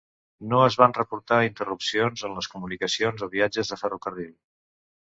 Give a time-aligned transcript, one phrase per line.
[0.53, 4.35] No es van reportar interrupcions en les comunicacions o viatges de ferrocarril.